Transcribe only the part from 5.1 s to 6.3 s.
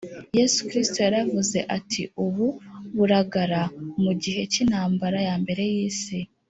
ya Mbere y Isi